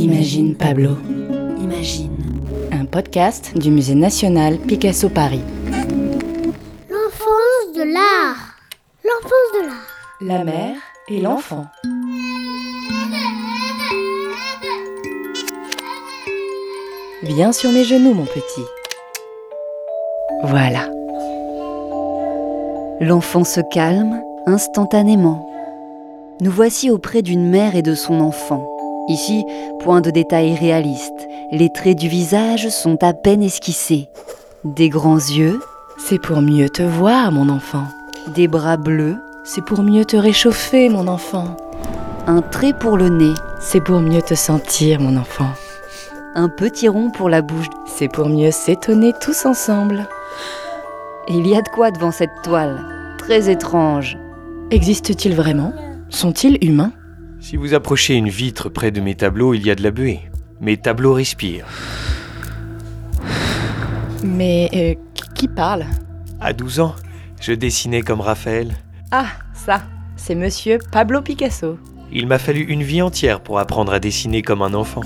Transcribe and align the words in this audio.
Imagine 0.00 0.54
Pablo. 0.54 0.96
Imagine. 1.62 2.16
Un 2.72 2.86
podcast 2.86 3.52
du 3.54 3.70
Musée 3.70 3.94
national 3.94 4.56
Picasso 4.56 5.10
Paris. 5.10 5.42
L'enfance 6.88 7.74
de 7.76 7.82
l'art. 7.82 8.56
L'enfance 9.04 9.52
de 9.52 9.66
l'art. 9.66 10.16
La 10.22 10.42
mère 10.42 10.76
et 11.06 11.20
l'enfant. 11.20 11.66
Viens 17.22 17.52
sur 17.52 17.70
mes 17.70 17.84
genoux, 17.84 18.14
mon 18.14 18.24
petit. 18.24 18.64
Voilà. 20.44 20.88
L'enfant 23.02 23.44
se 23.44 23.60
calme 23.70 24.18
instantanément. 24.46 25.46
Nous 26.40 26.50
voici 26.50 26.90
auprès 26.90 27.20
d'une 27.20 27.50
mère 27.50 27.76
et 27.76 27.82
de 27.82 27.94
son 27.94 28.20
enfant. 28.20 28.66
Ici, 29.10 29.44
point 29.80 30.00
de 30.00 30.10
détail 30.10 30.54
réaliste. 30.54 31.26
Les 31.50 31.68
traits 31.72 31.98
du 31.98 32.06
visage 32.08 32.68
sont 32.68 33.02
à 33.02 33.12
peine 33.12 33.42
esquissés. 33.42 34.08
Des 34.64 34.88
grands 34.88 35.16
yeux, 35.16 35.58
C'est 35.98 36.20
pour 36.20 36.40
mieux 36.40 36.68
te 36.70 36.82
voir, 36.82 37.32
mon 37.32 37.48
enfant. 37.48 37.84
des 38.34 38.46
bras 38.48 38.76
bleus, 38.76 39.16
C'est 39.44 39.64
pour 39.64 39.82
mieux 39.82 40.04
te 40.04 40.16
réchauffer, 40.16 40.88
mon 40.88 41.08
enfant. 41.08 41.56
un 42.26 42.40
trait 42.42 42.72
pour 42.72 42.96
le 42.96 43.08
nez, 43.08 43.34
C'est 43.58 43.80
pour 43.80 43.98
mieux 44.00 44.22
te 44.22 44.34
sentir, 44.34 45.00
mon 45.00 45.16
enfant. 45.16 45.50
un 46.36 46.48
petit 46.48 46.86
rond 46.88 47.10
pour 47.10 47.28
la 47.28 47.42
bouche. 47.42 47.66
C'est 47.86 48.06
pour 48.08 48.28
mieux 48.28 48.52
s'étonner 48.52 49.12
tous 49.20 49.44
ensemble. 49.44 50.06
Et 51.26 51.32
il 51.34 51.46
y 51.48 51.56
a 51.56 51.62
de 51.62 51.68
quoi 51.68 51.90
devant 51.90 52.12
cette 52.12 52.42
toile. 52.44 52.78
Très 53.18 53.50
étrange. 53.50 54.16
Existe-t-il 54.70 55.34
vraiment? 55.34 55.72
Sont-ils 56.10 56.56
humains? 56.64 56.92
Si 57.40 57.56
vous 57.56 57.74
approchez 57.74 58.14
une 58.14 58.28
vitre 58.28 58.68
près 58.68 58.90
de 58.90 59.00
mes 59.00 59.14
tableaux, 59.14 59.54
il 59.54 59.66
y 59.66 59.70
a 59.70 59.74
de 59.74 59.82
la 59.82 59.90
buée. 59.90 60.20
Mes 60.60 60.76
tableaux 60.76 61.14
respirent. 61.14 61.66
Mais 64.22 64.68
euh, 64.74 64.94
qui- 65.14 65.22
qui 65.34 65.48
parle? 65.48 65.86
À 66.40 66.52
12 66.52 66.80
ans, 66.80 66.94
je 67.40 67.52
dessinais 67.52 68.02
comme 68.02 68.20
Raphaël. 68.20 68.74
Ah, 69.10 69.26
ça, 69.54 69.82
c'est 70.16 70.34
monsieur 70.34 70.78
Pablo 70.92 71.22
Picasso. 71.22 71.78
Il 72.12 72.26
m'a 72.26 72.38
fallu 72.38 72.60
une 72.64 72.82
vie 72.82 73.02
entière 73.02 73.40
pour 73.40 73.58
apprendre 73.58 73.92
à 73.92 74.00
dessiner 74.00 74.42
comme 74.42 74.62
un 74.62 74.74
enfant. 74.74 75.02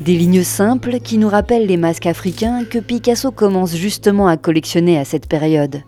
Des 0.00 0.14
lignes 0.16 0.42
simples 0.44 1.00
qui 1.00 1.18
nous 1.18 1.28
rappellent 1.28 1.66
les 1.66 1.76
masques 1.78 2.06
africains 2.06 2.64
que 2.64 2.78
Picasso 2.78 3.30
commence 3.32 3.74
justement 3.74 4.28
à 4.28 4.36
collectionner 4.36 4.98
à 4.98 5.04
cette 5.04 5.26
période. 5.28 5.82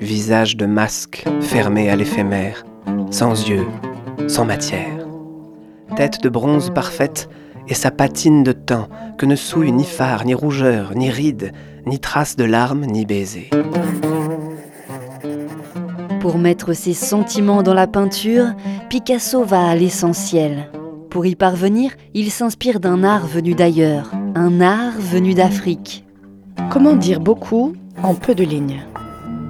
Visage 0.00 0.56
de 0.56 0.66
masque 0.66 1.24
fermé 1.40 1.88
à 1.88 1.96
l'éphémère, 1.96 2.64
sans 3.10 3.48
yeux, 3.48 3.66
sans 4.28 4.44
matière. 4.44 5.06
Tête 5.96 6.22
de 6.22 6.28
bronze 6.28 6.70
parfaite 6.70 7.28
et 7.68 7.74
sa 7.74 7.90
patine 7.90 8.42
de 8.42 8.52
temps 8.52 8.88
que 9.18 9.26
ne 9.26 9.36
souille 9.36 9.72
ni 9.72 9.84
phare, 9.84 10.24
ni 10.24 10.34
rougeur, 10.34 10.92
ni 10.94 11.10
ride, 11.10 11.52
ni 11.86 11.98
trace 11.98 12.36
de 12.36 12.44
larmes, 12.44 12.84
ni 12.84 13.06
baiser. 13.06 13.50
Pour 16.20 16.38
mettre 16.38 16.72
ses 16.72 16.94
sentiments 16.94 17.62
dans 17.62 17.74
la 17.74 17.86
peinture, 17.86 18.46
Picasso 18.88 19.44
va 19.44 19.68
à 19.68 19.74
l'essentiel. 19.74 20.70
Pour 21.10 21.24
y 21.24 21.34
parvenir, 21.34 21.92
il 22.14 22.30
s'inspire 22.30 22.80
d'un 22.80 23.04
art 23.04 23.26
venu 23.26 23.54
d'ailleurs, 23.54 24.10
un 24.34 24.60
art 24.60 24.98
venu 24.98 25.34
d'Afrique. 25.34 26.04
Comment 26.68 26.94
dire 26.94 27.20
beaucoup 27.20 27.74
en 28.02 28.14
peu 28.14 28.34
de 28.34 28.44
lignes? 28.44 28.82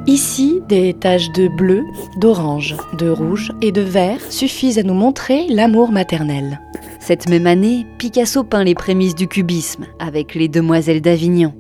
Ici, 0.07 0.63
des 0.69 0.95
taches 0.95 1.33
de 1.33 1.49
bleu, 1.49 1.83
d'orange, 2.17 2.77
de 2.97 3.09
rouge 3.09 3.51
et 3.61 3.73
de 3.73 3.81
vert 3.81 4.21
suffisent 4.31 4.79
à 4.79 4.85
nous 4.85 4.95
montrer 4.95 5.49
l'amour 5.49 5.91
maternel. 5.91 6.61
Cette 7.01 7.29
même 7.29 7.49
année, 7.49 7.87
Picasso 7.99 8.45
peint 8.45 8.63
les 8.63 8.77
prémices 8.77 9.17
du 9.17 9.27
cubisme 9.27 9.87
avec 9.99 10.37
les 10.37 10.47
Demoiselles 10.47 11.01
d'Avignon. 11.01 11.55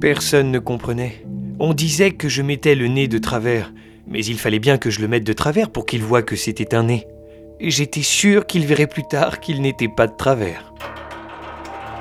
Personne 0.00 0.50
ne 0.50 0.58
comprenait. 0.58 1.24
On 1.60 1.74
disait 1.74 2.10
que 2.10 2.28
je 2.28 2.42
mettais 2.42 2.74
le 2.74 2.88
nez 2.88 3.06
de 3.06 3.18
travers, 3.18 3.72
mais 4.08 4.24
il 4.24 4.38
fallait 4.38 4.58
bien 4.58 4.76
que 4.76 4.90
je 4.90 5.00
le 5.00 5.06
mette 5.06 5.24
de 5.24 5.32
travers 5.32 5.70
pour 5.70 5.86
qu'il 5.86 6.02
voie 6.02 6.22
que 6.22 6.34
c'était 6.34 6.74
un 6.74 6.82
nez. 6.82 7.06
Et 7.60 7.70
J'étais 7.70 8.02
sûr 8.02 8.46
qu'il 8.46 8.66
verrait 8.66 8.88
plus 8.88 9.06
tard 9.08 9.38
qu'il 9.38 9.62
n'était 9.62 9.88
pas 9.88 10.08
de 10.08 10.16
travers. 10.16 10.74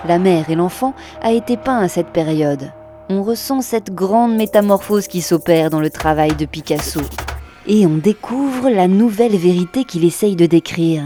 La 0.07 0.17
mère 0.17 0.49
et 0.49 0.55
l'enfant 0.55 0.95
a 1.21 1.31
été 1.31 1.57
peint 1.57 1.79
à 1.79 1.87
cette 1.87 2.09
période. 2.09 2.71
On 3.15 3.21
ressent 3.21 3.61
cette 3.61 3.93
grande 3.93 4.35
métamorphose 4.35 5.07
qui 5.07 5.21
s'opère 5.21 5.69
dans 5.69 5.79
le 5.79 5.91
travail 5.91 6.35
de 6.35 6.45
Picasso. 6.45 6.99
Et 7.67 7.85
on 7.85 7.97
découvre 7.97 8.71
la 8.71 8.87
nouvelle 8.87 9.37
vérité 9.37 9.83
qu'il 9.83 10.03
essaye 10.03 10.35
de 10.35 10.47
décrire. 10.47 11.03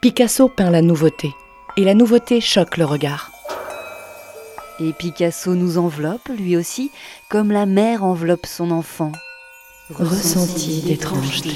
Picasso 0.00 0.48
peint 0.48 0.70
la 0.70 0.80
nouveauté, 0.80 1.30
et 1.76 1.84
la 1.84 1.92
nouveauté 1.92 2.40
choque 2.40 2.78
le 2.78 2.86
regard. 2.86 3.32
Et 4.80 4.94
Picasso 4.94 5.54
nous 5.54 5.76
enveloppe, 5.76 6.26
lui 6.38 6.56
aussi, 6.56 6.90
comme 7.28 7.52
la 7.52 7.66
mère 7.66 8.02
enveloppe 8.02 8.46
son 8.46 8.70
enfant. 8.70 9.12
Ressenti 9.90 10.80
d'étrangeté. 10.86 11.52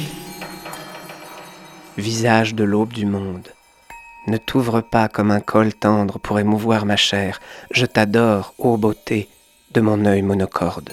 Visage 1.96 2.54
de 2.54 2.64
l'aube 2.64 2.92
du 2.92 3.06
monde. 3.06 3.48
Ne 4.26 4.36
t'ouvre 4.36 4.82
pas 4.82 5.08
comme 5.08 5.30
un 5.30 5.40
col 5.40 5.72
tendre 5.72 6.18
pour 6.18 6.38
émouvoir 6.38 6.84
ma 6.84 6.96
chair. 6.96 7.40
Je 7.70 7.86
t'adore, 7.86 8.52
ô 8.58 8.76
beauté, 8.76 9.30
de 9.72 9.80
mon 9.80 10.04
œil 10.04 10.22
monocorde. 10.22 10.90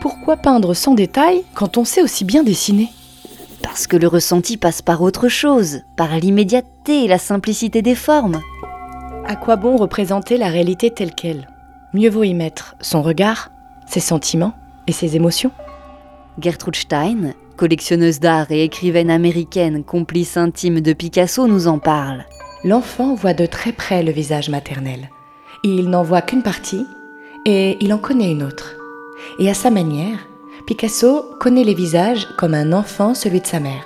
Pourquoi 0.00 0.36
peindre 0.36 0.74
sans 0.74 0.94
détail 0.94 1.44
quand 1.54 1.78
on 1.78 1.84
sait 1.84 2.02
aussi 2.02 2.24
bien 2.24 2.42
dessiner? 2.42 2.88
Parce 3.62 3.86
que 3.86 3.96
le 3.96 4.08
ressenti 4.08 4.56
passe 4.56 4.82
par 4.82 5.02
autre 5.02 5.28
chose, 5.28 5.82
par 5.96 6.16
l'immédiateté 6.16 7.04
et 7.04 7.08
la 7.08 7.18
simplicité 7.18 7.80
des 7.80 7.94
formes. 7.94 8.40
À 9.24 9.36
quoi 9.36 9.56
bon 9.56 9.76
représenter 9.76 10.36
la 10.36 10.48
réalité 10.48 10.90
telle 10.90 11.14
qu'elle? 11.14 11.48
Mieux 11.94 12.10
vaut 12.10 12.24
y 12.24 12.34
mettre 12.34 12.74
son 12.80 13.02
regard, 13.02 13.50
ses 13.86 14.00
sentiments 14.00 14.54
et 14.86 14.92
ses 14.92 15.14
émotions. 15.14 15.52
Gertrude 16.40 16.76
Stein, 16.76 17.34
collectionneuse 17.56 18.18
d'art 18.18 18.50
et 18.50 18.64
écrivaine 18.64 19.10
américaine, 19.10 19.84
complice 19.84 20.36
intime 20.36 20.80
de 20.80 20.92
Picasso, 20.92 21.46
nous 21.46 21.68
en 21.68 21.78
parle. 21.78 22.24
L'enfant 22.64 23.14
voit 23.14 23.34
de 23.34 23.46
très 23.46 23.72
près 23.72 24.02
le 24.02 24.10
visage 24.10 24.48
maternel. 24.48 25.10
Il 25.62 25.88
n'en 25.88 26.02
voit 26.02 26.22
qu'une 26.22 26.42
partie 26.42 26.84
et 27.44 27.76
il 27.80 27.92
en 27.92 27.98
connaît 27.98 28.32
une 28.32 28.42
autre. 28.42 28.76
Et 29.38 29.48
à 29.50 29.54
sa 29.54 29.70
manière, 29.70 30.18
Picasso 30.66 31.24
connaît 31.40 31.64
les 31.64 31.74
visages 31.74 32.28
comme 32.36 32.54
un 32.54 32.72
enfant 32.72 33.14
celui 33.14 33.40
de 33.40 33.46
sa 33.46 33.60
mère. 33.60 33.84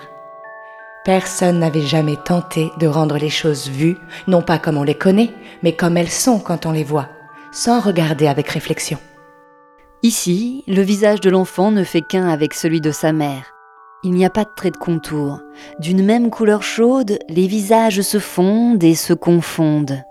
Personne 1.04 1.60
n'avait 1.60 1.82
jamais 1.82 2.16
tenté 2.16 2.70
de 2.80 2.86
rendre 2.86 3.16
les 3.16 3.30
choses 3.30 3.68
vues, 3.68 3.96
non 4.26 4.42
pas 4.42 4.58
comme 4.58 4.76
on 4.76 4.82
les 4.82 4.96
connaît, 4.96 5.30
mais 5.62 5.72
comme 5.72 5.96
elles 5.96 6.10
sont 6.10 6.40
quand 6.40 6.66
on 6.66 6.72
les 6.72 6.84
voit, 6.84 7.08
sans 7.52 7.80
regarder 7.80 8.26
avec 8.26 8.48
réflexion. 8.48 8.98
Ici, 10.02 10.64
le 10.66 10.82
visage 10.82 11.20
de 11.20 11.30
l'enfant 11.30 11.70
ne 11.70 11.84
fait 11.84 12.02
qu'un 12.02 12.28
avec 12.28 12.54
celui 12.54 12.80
de 12.80 12.90
sa 12.90 13.12
mère. 13.12 13.54
Il 14.02 14.12
n'y 14.12 14.24
a 14.26 14.30
pas 14.30 14.44
de 14.44 14.50
trait 14.54 14.70
de 14.70 14.76
contour. 14.76 15.40
D'une 15.80 16.04
même 16.04 16.30
couleur 16.30 16.62
chaude, 16.62 17.18
les 17.28 17.46
visages 17.46 18.02
se 18.02 18.18
fondent 18.18 18.84
et 18.84 18.94
se 18.94 19.14
confondent. 19.14 20.02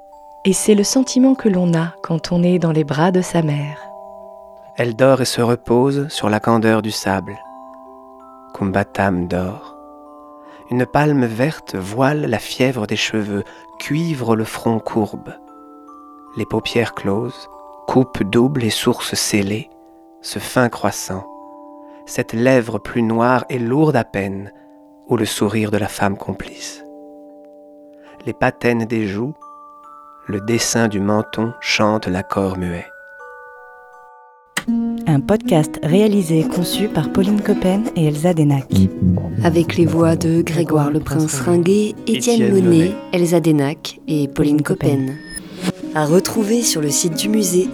Et 0.48 0.54
c'est 0.54 0.76
le 0.76 0.84
sentiment 0.84 1.34
que 1.34 1.50
l'on 1.50 1.74
a 1.74 1.96
quand 2.04 2.32
on 2.32 2.44
est 2.44 2.60
dans 2.60 2.72
les 2.72 2.84
bras 2.84 3.12
de 3.12 3.22
sa 3.22 3.42
mère. 3.42 3.80
Elle 4.78 4.96
dort 4.96 5.22
et 5.22 5.26
se 5.26 5.42
repose 5.42 6.08
sur 6.10 6.30
la 6.30 6.40
candeur 6.40 6.84
du 6.84 6.92
sable. 6.92 7.36
Kumbatam 8.54 9.28
dort. 9.28 9.76
Une 10.70 10.86
palme 10.86 11.26
verte 11.26 11.76
voile 11.76 12.22
la 12.28 12.38
fièvre 12.38 12.86
des 12.86 12.96
cheveux, 12.96 13.44
cuivre 13.80 14.36
le 14.36 14.44
front 14.44 14.78
courbe. 14.78 15.34
Les 16.38 16.46
paupières 16.46 16.94
closes, 16.94 17.50
coupe 17.88 18.22
double 18.22 18.64
et 18.64 18.70
source 18.70 19.16
scellée, 19.16 19.72
ce 20.22 20.38
fin 20.38 20.70
croissant, 20.70 21.26
cette 22.06 22.34
lèvre 22.34 22.78
plus 22.78 23.02
noire 23.02 23.46
et 23.50 23.58
lourde 23.58 23.96
à 23.96 24.04
peine, 24.04 24.52
ou 25.08 25.18
le 25.18 25.26
sourire 25.26 25.72
de 25.72 25.78
la 25.78 25.88
femme 25.88 26.18
complice. 26.18 26.86
Les 28.28 28.34
patènes 28.34 28.86
des 28.86 29.08
joues, 29.08 29.34
le 30.28 30.42
dessin 30.42 30.88
du 30.88 31.00
menton 31.00 31.54
chante 31.62 32.08
l'accord 32.08 32.58
muet. 32.58 32.86
Un 35.06 35.20
podcast 35.20 35.80
réalisé 35.84 36.40
et 36.40 36.48
conçu 36.48 36.88
par 36.88 37.12
Pauline 37.12 37.42
Coppen 37.42 37.84
et 37.96 38.06
Elsa 38.08 38.34
Denac. 38.34 38.66
Avec 39.44 39.76
les 39.76 39.86
voix 39.86 40.16
de 40.16 40.42
Grégoire 40.42 40.90
le 40.90 41.00
Prince 41.00 41.40
Ringuet, 41.42 41.94
Étienne 42.08 42.52
Monet. 42.52 42.92
Elsa 43.14 43.40
Denac 43.40 44.00
et 44.08 44.28
Pauline 44.28 44.64
Coppen. 44.64 45.16
À 45.94 46.06
retrouver 46.06 46.64
sur 46.64 46.82
le 46.82 46.90
site 46.90 47.16
du 47.16 47.30
musée 47.30 47.70